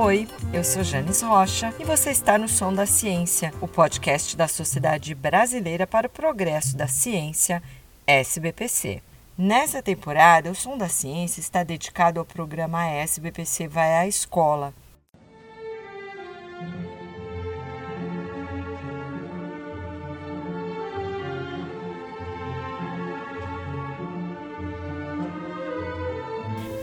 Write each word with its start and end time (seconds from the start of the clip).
Oi, 0.00 0.28
eu 0.52 0.62
sou 0.62 0.84
Janis 0.84 1.22
Rocha 1.22 1.74
e 1.76 1.82
você 1.82 2.10
está 2.10 2.38
no 2.38 2.46
Som 2.46 2.72
da 2.72 2.86
Ciência, 2.86 3.52
o 3.60 3.66
podcast 3.66 4.36
da 4.36 4.46
Sociedade 4.46 5.12
Brasileira 5.12 5.88
para 5.88 6.06
o 6.06 6.10
Progresso 6.10 6.76
da 6.76 6.86
Ciência, 6.86 7.60
SBPC. 8.06 9.02
Nessa 9.36 9.82
temporada, 9.82 10.52
o 10.52 10.54
Som 10.54 10.78
da 10.78 10.88
Ciência 10.88 11.40
está 11.40 11.64
dedicado 11.64 12.20
ao 12.20 12.24
programa 12.24 12.86
SBPC 12.86 13.66
Vai 13.66 13.92
à 13.96 14.06
Escola, 14.06 14.72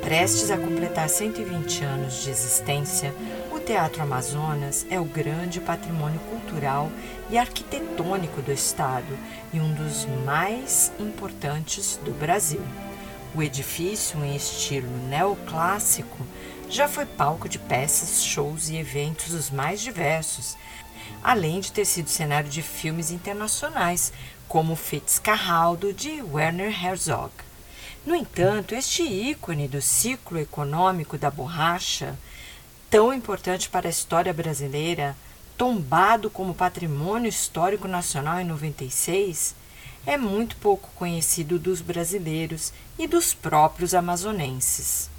Prestes 0.06 0.52
a 0.52 0.58
completar 0.60 1.10
120 1.10 1.84
anos 1.84 2.22
de 2.22 2.30
existência, 2.30 3.12
o 3.52 3.60
Teatro 3.60 4.04
Amazonas 4.04 4.86
é 4.88 5.00
o 5.00 5.04
grande 5.04 5.60
patrimônio 5.60 6.20
cultural 6.30 6.92
e 7.28 7.40
arquitetônico 7.40 8.40
do 8.44 8.52
Estado 8.52 9.18
e 9.52 9.60
um 9.60 9.74
dos 9.74 10.06
mais 10.24 10.92
importantes 11.00 12.00
do 12.06 12.12
Brasil. 12.12 12.62
O 13.34 13.42
edifício, 13.42 14.24
em 14.24 14.36
estilo 14.36 14.96
neoclássico, 15.10 16.20
já 16.70 16.88
foi 16.88 17.08
palco 17.08 17.50
de 17.50 17.58
peças, 17.58 18.24
shows 18.24 18.70
e 18.70 18.78
eventos 18.78 19.34
os 19.34 19.50
mais 19.50 19.82
diversos, 19.82 20.56
além 21.24 21.60
de 21.60 21.72
ter 21.72 21.84
sido 21.84 22.12
cenário 22.12 22.48
de 22.48 22.62
filmes 22.62 23.10
internacionais, 23.10 24.14
como 24.48 24.76
Fitzcarraldo 24.76 25.92
de 25.92 26.22
Werner 26.22 26.86
Herzog. 26.86 27.32
No 28.06 28.14
entanto, 28.14 28.76
este 28.76 29.02
ícone 29.02 29.68
do 29.68 29.82
ciclo 29.82 30.38
econômico 30.38 31.18
da 31.18 31.32
borracha, 31.32 32.16
tão 32.88 33.12
importante 33.12 33.68
para 33.68 33.88
a 33.88 33.90
história 33.90 34.32
brasileira, 34.32 35.16
tombado 35.58 36.30
como 36.30 36.54
patrimônio 36.54 37.28
histórico 37.28 37.88
nacional 37.88 38.40
em 38.40 38.46
96, 38.46 39.56
é 40.06 40.18
muito 40.18 40.56
pouco 40.58 40.88
conhecido 40.96 41.58
dos 41.58 41.82
brasileiros 41.82 42.72
e 43.00 43.08
dos 43.08 43.34
próprios 43.34 43.96
amazonenses. 43.96 45.10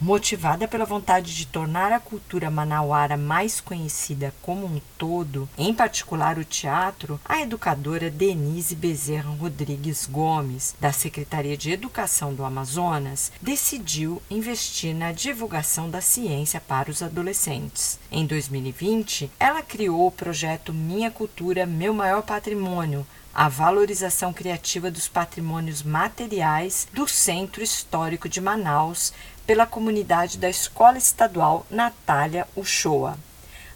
Motivada 0.00 0.66
pela 0.66 0.84
vontade 0.84 1.34
de 1.34 1.46
tornar 1.46 1.92
a 1.92 2.00
cultura 2.00 2.50
manauara 2.50 3.16
mais 3.16 3.60
conhecida 3.60 4.34
como 4.42 4.66
um 4.66 4.80
todo, 4.98 5.48
em 5.56 5.72
particular 5.72 6.36
o 6.36 6.44
teatro, 6.44 7.18
a 7.24 7.40
educadora 7.40 8.10
Denise 8.10 8.74
Bezerra 8.74 9.30
Rodrigues 9.30 10.06
Gomes, 10.06 10.74
da 10.80 10.92
Secretaria 10.92 11.56
de 11.56 11.70
Educação 11.70 12.34
do 12.34 12.44
Amazonas, 12.44 13.32
decidiu 13.40 14.20
investir 14.28 14.94
na 14.94 15.12
divulgação 15.12 15.88
da 15.88 16.00
ciência 16.00 16.60
para 16.60 16.90
os 16.90 17.02
adolescentes. 17.02 17.98
Em 18.10 18.26
2020, 18.26 19.30
ela 19.38 19.62
criou 19.62 20.08
o 20.08 20.12
projeto 20.12 20.72
Minha 20.72 21.10
Cultura, 21.10 21.66
Meu 21.66 21.94
Maior 21.94 22.22
Patrimônio, 22.22 23.06
a 23.34 23.48
valorização 23.48 24.32
criativa 24.32 24.92
dos 24.92 25.08
patrimônios 25.08 25.82
materiais 25.82 26.86
do 26.92 27.08
Centro 27.08 27.64
Histórico 27.64 28.28
de 28.28 28.40
Manaus 28.40 29.12
pela 29.44 29.66
comunidade 29.66 30.38
da 30.38 30.48
Escola 30.48 30.96
Estadual 30.96 31.66
Natália 31.68 32.46
Uchoa. 32.54 33.18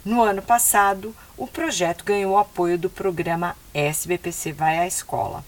No 0.04 0.22
ano 0.22 0.40
passado, 0.40 1.14
o 1.36 1.46
projeto 1.46 2.04
ganhou 2.04 2.38
apoio 2.38 2.78
do 2.78 2.88
programa 2.88 3.56
SBPC 3.74 4.52
Vai 4.52 4.78
à 4.78 4.86
Escola. 4.86 5.44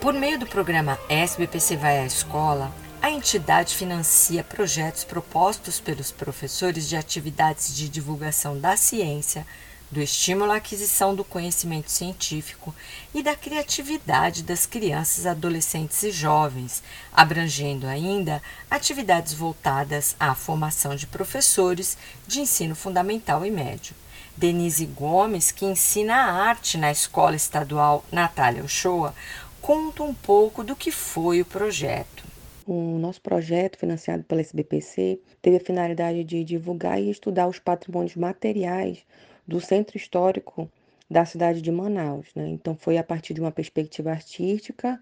Por 0.00 0.14
meio 0.14 0.38
do 0.38 0.46
programa 0.46 0.98
SBPC 1.10 1.76
Vai 1.76 1.98
à 1.98 2.06
Escola, 2.06 2.72
a 3.02 3.10
entidade 3.10 3.74
financia 3.74 4.42
projetos 4.42 5.04
propostos 5.04 5.78
pelos 5.78 6.10
professores 6.10 6.88
de 6.88 6.96
atividades 6.96 7.76
de 7.76 7.86
divulgação 7.86 8.58
da 8.58 8.78
ciência, 8.78 9.46
do 9.90 10.00
estímulo 10.00 10.52
à 10.52 10.56
aquisição 10.56 11.14
do 11.14 11.22
conhecimento 11.22 11.90
científico 11.90 12.74
e 13.14 13.22
da 13.22 13.36
criatividade 13.36 14.42
das 14.42 14.64
crianças, 14.64 15.26
adolescentes 15.26 16.02
e 16.02 16.10
jovens, 16.10 16.82
abrangendo 17.12 17.86
ainda 17.86 18.42
atividades 18.70 19.34
voltadas 19.34 20.16
à 20.18 20.34
formação 20.34 20.96
de 20.96 21.06
professores 21.06 21.98
de 22.26 22.40
ensino 22.40 22.74
fundamental 22.74 23.44
e 23.44 23.50
médio. 23.50 23.94
Denise 24.34 24.86
Gomes, 24.86 25.50
que 25.50 25.66
ensina 25.66 26.14
a 26.14 26.32
arte 26.32 26.78
na 26.78 26.90
Escola 26.90 27.36
Estadual 27.36 28.02
Natália 28.10 28.64
Uchoa, 28.64 29.14
conta 29.60 30.02
um 30.02 30.14
pouco 30.14 30.64
do 30.64 30.74
que 30.74 30.90
foi 30.90 31.42
o 31.42 31.44
projeto. 31.44 32.24
O 32.66 32.98
nosso 32.98 33.20
projeto, 33.20 33.78
financiado 33.78 34.24
pela 34.24 34.40
SBPC, 34.40 35.20
teve 35.42 35.58
a 35.58 35.60
finalidade 35.60 36.24
de 36.24 36.42
divulgar 36.42 37.00
e 37.00 37.10
estudar 37.10 37.46
os 37.46 37.58
patrimônios 37.58 38.16
materiais 38.16 39.04
do 39.46 39.60
centro 39.60 39.96
histórico 39.96 40.70
da 41.10 41.24
cidade 41.24 41.60
de 41.60 41.70
Manaus. 41.70 42.28
Né? 42.34 42.48
Então, 42.48 42.74
foi 42.74 42.96
a 42.96 43.04
partir 43.04 43.34
de 43.34 43.40
uma 43.40 43.50
perspectiva 43.50 44.10
artística, 44.10 45.00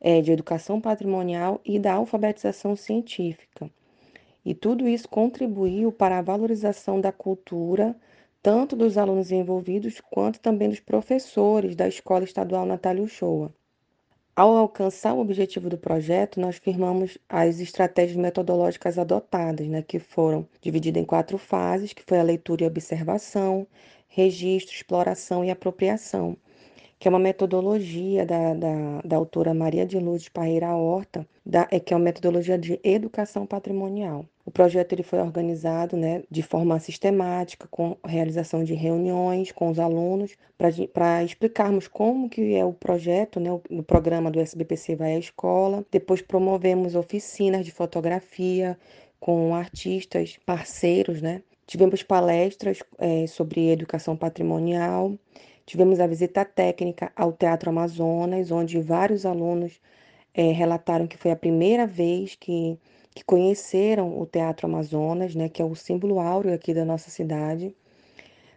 é, 0.00 0.20
de 0.20 0.30
educação 0.30 0.80
patrimonial 0.80 1.60
e 1.64 1.78
da 1.78 1.94
alfabetização 1.94 2.76
científica. 2.76 3.68
E 4.44 4.54
tudo 4.54 4.86
isso 4.86 5.08
contribuiu 5.08 5.90
para 5.90 6.18
a 6.18 6.22
valorização 6.22 7.00
da 7.00 7.10
cultura, 7.10 7.96
tanto 8.42 8.76
dos 8.76 8.96
alunos 8.96 9.32
envolvidos 9.32 10.00
quanto 10.00 10.38
também 10.38 10.68
dos 10.68 10.80
professores 10.80 11.74
da 11.74 11.88
Escola 11.88 12.24
Estadual 12.24 12.64
Natália 12.64 13.02
Uchoa. 13.02 13.52
Ao 14.36 14.54
alcançar 14.54 15.14
o 15.14 15.20
objetivo 15.20 15.70
do 15.70 15.78
projeto, 15.78 16.38
nós 16.38 16.56
firmamos 16.58 17.16
as 17.26 17.58
estratégias 17.58 18.18
metodológicas 18.18 18.98
adotadas, 18.98 19.66
né, 19.66 19.82
que 19.82 19.98
foram 19.98 20.46
divididas 20.60 21.02
em 21.02 21.06
quatro 21.06 21.38
fases, 21.38 21.94
que 21.94 22.02
foi 22.06 22.18
a 22.20 22.22
leitura 22.22 22.64
e 22.64 22.66
observação, 22.66 23.66
registro, 24.08 24.74
exploração 24.74 25.42
e 25.42 25.50
apropriação, 25.50 26.36
que 26.98 27.08
é 27.08 27.10
uma 27.10 27.18
metodologia 27.18 28.26
da, 28.26 28.52
da, 28.54 29.00
da 29.02 29.16
autora 29.16 29.54
Maria 29.54 29.86
de 29.86 29.98
Luz 29.98 30.28
Parreira 30.28 30.76
Horta, 30.76 31.26
da, 31.44 31.66
é, 31.70 31.80
que 31.80 31.94
é 31.94 31.96
uma 31.96 32.04
metodologia 32.04 32.58
de 32.58 32.78
educação 32.84 33.46
patrimonial. 33.46 34.26
O 34.46 34.50
projeto 34.52 34.92
ele 34.92 35.02
foi 35.02 35.18
organizado 35.18 35.96
né, 35.96 36.22
de 36.30 36.40
forma 36.40 36.78
sistemática, 36.78 37.66
com 37.68 37.96
realização 38.06 38.62
de 38.62 38.74
reuniões 38.74 39.50
com 39.50 39.68
os 39.68 39.80
alunos, 39.80 40.36
para 40.94 41.24
explicarmos 41.24 41.88
como 41.88 42.30
que 42.30 42.54
é 42.54 42.64
o 42.64 42.72
projeto, 42.72 43.40
né, 43.40 43.50
o, 43.50 43.60
o 43.68 43.82
programa 43.82 44.30
do 44.30 44.38
SBPC 44.38 44.94
Vai 44.94 45.14
à 45.14 45.18
Escola. 45.18 45.84
Depois 45.90 46.22
promovemos 46.22 46.94
oficinas 46.94 47.66
de 47.66 47.72
fotografia 47.72 48.78
com 49.18 49.52
artistas 49.52 50.38
parceiros, 50.46 51.20
né? 51.20 51.42
Tivemos 51.66 52.04
palestras 52.04 52.78
é, 52.98 53.26
sobre 53.26 53.70
educação 53.70 54.16
patrimonial, 54.16 55.18
tivemos 55.66 55.98
a 55.98 56.06
visita 56.06 56.44
técnica 56.44 57.10
ao 57.16 57.32
Teatro 57.32 57.70
Amazonas, 57.70 58.52
onde 58.52 58.80
vários 58.80 59.26
alunos 59.26 59.80
é, 60.32 60.52
relataram 60.52 61.08
que 61.08 61.16
foi 61.16 61.32
a 61.32 61.36
primeira 61.36 61.84
vez 61.84 62.36
que 62.36 62.78
que 63.16 63.24
conheceram 63.24 64.20
o 64.20 64.26
Teatro 64.26 64.66
Amazonas, 64.66 65.34
né, 65.34 65.48
que 65.48 65.62
é 65.62 65.64
o 65.64 65.74
símbolo 65.74 66.20
áureo 66.20 66.52
aqui 66.52 66.74
da 66.74 66.84
nossa 66.84 67.08
cidade. 67.08 67.74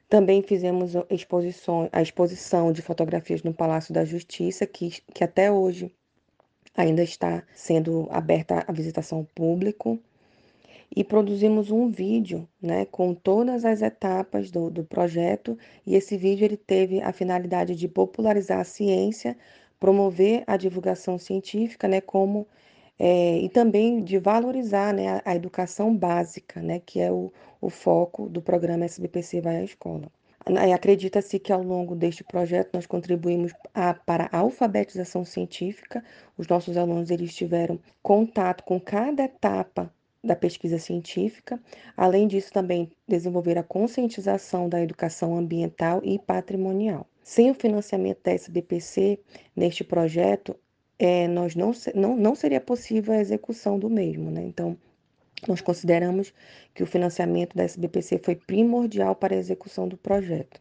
Também 0.09 0.41
fizemos 0.41 0.95
exposição, 1.09 1.87
a 1.93 2.01
exposição 2.01 2.73
de 2.73 2.81
fotografias 2.81 3.41
no 3.41 3.53
Palácio 3.53 3.93
da 3.93 4.03
Justiça, 4.03 4.67
que, 4.67 5.01
que 5.13 5.23
até 5.23 5.49
hoje 5.49 5.89
ainda 6.75 7.01
está 7.01 7.41
sendo 7.55 8.05
aberta 8.11 8.65
à 8.67 8.71
visitação 8.73 9.19
ao 9.19 9.23
público. 9.33 9.97
E 10.93 11.05
produzimos 11.05 11.71
um 11.71 11.89
vídeo 11.89 12.45
né, 12.61 12.83
com 12.83 13.13
todas 13.13 13.63
as 13.63 13.81
etapas 13.81 14.51
do, 14.51 14.69
do 14.69 14.83
projeto, 14.83 15.57
e 15.85 15.95
esse 15.95 16.17
vídeo 16.17 16.43
ele 16.43 16.57
teve 16.57 16.99
a 17.01 17.13
finalidade 17.13 17.77
de 17.77 17.87
popularizar 17.87 18.59
a 18.59 18.65
ciência, 18.65 19.37
promover 19.79 20.43
a 20.45 20.57
divulgação 20.57 21.17
científica, 21.17 21.87
né, 21.87 22.01
como 22.01 22.45
é, 22.99 23.37
e 23.37 23.47
também 23.47 24.03
de 24.03 24.19
valorizar 24.19 24.93
né, 24.93 25.07
a, 25.07 25.21
a, 25.31 25.35
educação 25.35 25.95
básica, 25.95 26.61
né, 26.61 26.81
que 26.85 26.99
é 26.99 27.09
o, 27.09 27.31
o 27.61 27.69
foco 27.69 28.27
do 28.27 28.41
programa 28.41 28.83
SBPC 28.83 29.39
Vai 29.39 29.57
à 29.57 29.63
Escola. 29.63 30.11
Acredita-se 30.73 31.37
que 31.37 31.53
ao 31.53 31.61
longo 31.61 31.95
deste 31.95 32.23
projeto 32.23 32.71
nós 32.73 32.85
contribuímos 32.85 33.53
a, 33.73 33.93
para 33.93 34.29
a 34.31 34.39
alfabetização 34.39 35.23
científica. 35.23 36.03
Os 36.37 36.47
nossos 36.47 36.75
alunos 36.75 37.11
eles 37.11 37.35
tiveram 37.35 37.79
contato 38.01 38.63
com 38.63 38.79
cada 38.79 39.23
etapa 39.23 39.93
da 40.23 40.35
pesquisa 40.35 40.79
científica. 40.79 41.59
Além 41.95 42.27
disso, 42.27 42.51
também 42.51 42.91
desenvolver 43.07 43.57
a 43.57 43.63
conscientização 43.63 44.67
da 44.67 44.81
educação 44.81 45.37
ambiental 45.37 46.01
e 46.03 46.17
patrimonial. 46.17 47.07
Sem 47.23 47.51
o 47.51 47.53
financiamento 47.53 48.23
da 48.23 48.31
SBPC 48.31 49.19
neste 49.55 49.83
projeto, 49.83 50.55
é, 50.99 51.27
nós 51.29 51.55
não, 51.55 51.71
não, 51.95 52.17
não 52.17 52.35
seria 52.35 52.59
possível 52.59 53.13
a 53.13 53.21
execução 53.21 53.79
do 53.79 53.89
mesmo. 53.89 54.29
Né? 54.29 54.43
Então, 54.43 54.77
nós 55.47 55.61
consideramos 55.61 56.33
que 56.75 56.83
o 56.83 56.87
financiamento 56.87 57.55
da 57.55 57.63
SBPC 57.63 58.19
foi 58.23 58.35
primordial 58.35 59.15
para 59.15 59.33
a 59.33 59.37
execução 59.37 59.87
do 59.87 59.95
projeto. 59.95 60.59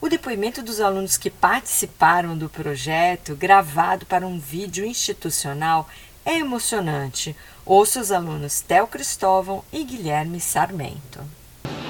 O 0.00 0.08
depoimento 0.08 0.62
dos 0.62 0.80
alunos 0.80 1.16
que 1.16 1.30
participaram 1.30 2.36
do 2.36 2.48
projeto, 2.48 3.34
gravado 3.34 4.06
para 4.06 4.26
um 4.26 4.38
vídeo 4.38 4.84
institucional, 4.84 5.88
é 6.24 6.38
emocionante. 6.38 7.34
Ouça 7.64 8.00
os 8.00 8.12
alunos 8.12 8.60
Theo 8.60 8.86
Cristóvão 8.86 9.64
e 9.72 9.82
Guilherme 9.82 10.38
Sarmento. 10.38 11.20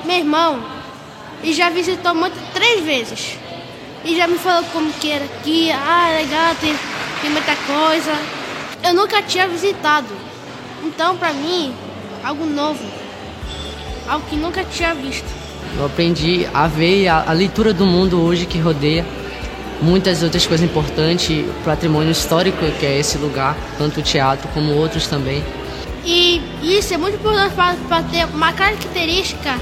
Meu 0.04 0.16
irmão, 0.16 0.60
ele 1.42 1.52
já 1.52 1.68
visitou 1.68 2.14
muito 2.14 2.36
três 2.52 2.84
vezes. 2.84 3.36
E 4.04 4.16
já 4.16 4.26
me 4.26 4.38
falou 4.38 4.68
como 4.70 4.90
que 4.94 5.10
era 5.10 5.24
aqui, 5.24 5.70
ah, 5.72 6.10
legal, 6.10 6.54
tem, 6.56 6.74
tem 7.20 7.30
muita 7.30 7.54
coisa. 7.56 8.12
Eu 8.82 8.94
nunca 8.94 9.22
tinha 9.22 9.46
visitado. 9.46 10.08
Então, 10.82 11.16
para 11.16 11.32
mim, 11.32 11.74
algo 12.24 12.46
novo. 12.46 12.84
Algo 14.08 14.26
que 14.28 14.36
nunca 14.36 14.64
tinha 14.64 14.94
visto. 14.94 15.28
Eu 15.76 15.86
aprendi 15.86 16.48
a 16.52 16.66
ver 16.66 17.08
a, 17.08 17.24
a 17.28 17.32
leitura 17.32 17.72
do 17.72 17.86
mundo 17.86 18.20
hoje 18.20 18.46
que 18.46 18.58
rodeia 18.58 19.04
muitas 19.80 20.22
outras 20.22 20.46
coisas 20.46 20.68
importantes, 20.68 21.30
o 21.30 21.64
patrimônio 21.64 22.10
histórico 22.10 22.58
que 22.78 22.86
é 22.86 22.98
esse 22.98 23.18
lugar, 23.18 23.56
tanto 23.78 24.00
o 24.00 24.02
teatro 24.02 24.48
como 24.48 24.74
outros 24.74 25.06
também. 25.06 25.42
E 26.04 26.40
isso 26.62 26.92
é 26.94 26.96
muito 26.96 27.16
importante 27.16 27.54
para 27.88 28.02
ter 28.02 28.24
uma 28.26 28.52
característica 28.52 29.58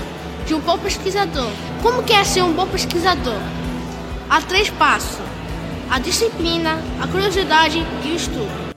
de 0.47 0.55
um 0.55 0.61
bom 0.61 0.79
pesquisador. 0.79 1.51
Como 1.83 2.03
que 2.03 2.13
é 2.13 2.25
ser 2.25 2.43
um 2.43 2.53
bom 2.53 2.67
pesquisador? 2.67 3.41
Há 4.31 4.41
três 4.41 4.71
passos: 4.71 5.19
a 5.91 5.99
disciplina, 5.99 6.79
a 7.03 7.09
curiosidade 7.09 7.79
e 8.05 8.13
o 8.13 8.15
estudo. 8.15 8.69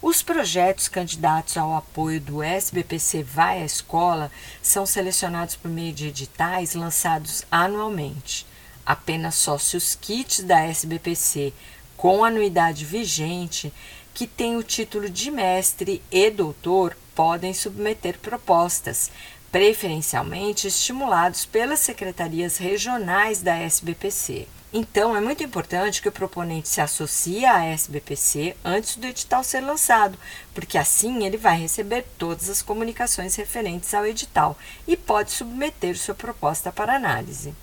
Os 0.00 0.22
projetos 0.22 0.88
candidatos 0.88 1.56
ao 1.56 1.76
apoio 1.76 2.20
do 2.20 2.42
SBPC 2.42 3.22
Vai 3.22 3.62
à 3.62 3.64
Escola 3.64 4.32
são 4.62 4.86
selecionados 4.86 5.54
por 5.54 5.70
meio 5.70 5.92
de 5.92 6.08
editais 6.08 6.74
lançados 6.74 7.44
anualmente. 7.50 8.46
Apenas 8.84 9.34
sócios 9.34 9.94
kits 9.94 10.42
da 10.42 10.64
SBPC 10.64 11.52
com 11.96 12.24
anuidade 12.24 12.84
vigente 12.84 13.72
que 14.14 14.26
têm 14.26 14.56
o 14.56 14.62
título 14.62 15.08
de 15.08 15.30
mestre 15.30 16.02
e 16.10 16.30
doutor 16.30 16.96
podem 17.14 17.52
submeter 17.52 18.18
propostas, 18.18 19.10
preferencialmente 19.52 20.66
estimulados 20.66 21.44
pelas 21.44 21.80
secretarias 21.80 22.56
regionais 22.56 23.42
da 23.42 23.54
SBPC. 23.54 24.48
Então, 24.72 25.14
é 25.14 25.20
muito 25.20 25.44
importante 25.44 26.00
que 26.00 26.08
o 26.08 26.12
proponente 26.12 26.66
se 26.66 26.80
associe 26.80 27.44
à 27.44 27.62
SBPC 27.66 28.56
antes 28.64 28.96
do 28.96 29.06
edital 29.06 29.44
ser 29.44 29.60
lançado, 29.60 30.16
porque 30.54 30.78
assim 30.78 31.26
ele 31.26 31.36
vai 31.36 31.60
receber 31.60 32.06
todas 32.16 32.48
as 32.48 32.62
comunicações 32.62 33.36
referentes 33.36 33.92
ao 33.92 34.06
edital 34.06 34.56
e 34.88 34.96
pode 34.96 35.30
submeter 35.30 35.98
sua 35.98 36.14
proposta 36.14 36.72
para 36.72 36.96
análise. 36.96 37.54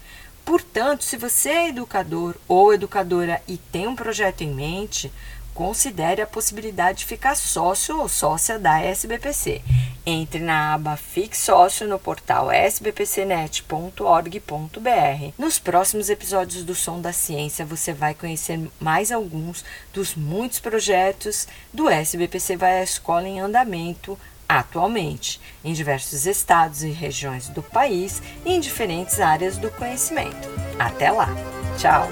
Portanto, 0.46 1.04
se 1.04 1.18
você 1.18 1.50
é 1.50 1.70
educador 1.70 2.36
ou 2.48 2.72
educadora 2.72 3.42
e 3.48 3.58
tem 3.58 3.88
um 3.88 3.96
projeto 3.96 4.42
em 4.42 4.54
mente, 4.54 5.12
considere 5.60 6.22
a 6.22 6.26
possibilidade 6.26 7.00
de 7.00 7.06
ficar 7.06 7.36
sócio 7.36 8.00
ou 8.00 8.08
sócia 8.08 8.58
da 8.58 8.80
SBPC. 8.80 9.62
Entre 10.06 10.40
na 10.40 10.74
aba 10.74 10.96
Fique 10.96 11.36
Sócio 11.36 11.86
no 11.86 12.00
portal 12.00 12.50
sbpcnet.org.br. 12.50 15.34
Nos 15.38 15.60
próximos 15.60 16.10
episódios 16.10 16.64
do 16.64 16.74
Som 16.74 17.02
da 17.02 17.12
Ciência, 17.12 17.66
você 17.66 17.92
vai 17.92 18.14
conhecer 18.14 18.58
mais 18.80 19.12
alguns 19.12 19.66
dos 19.94 20.16
muitos 20.16 20.62
projetos 20.62 21.46
do 21.74 21.90
SBPC 21.90 22.56
Vai 22.56 22.80
à 22.80 22.84
Escola 22.84 23.28
em 23.28 23.42
andamento 23.42 24.18
atualmente, 24.48 25.42
em 25.62 25.74
diversos 25.74 26.26
estados 26.26 26.84
e 26.84 26.90
regiões 26.90 27.50
do 27.50 27.62
país 27.62 28.24
e 28.46 28.54
em 28.54 28.62
diferentes 28.62 29.20
áreas 29.20 29.58
do 29.58 29.70
conhecimento. 29.72 30.48
Até 30.80 31.12
lá! 31.12 31.28
Tchau! 31.78 32.10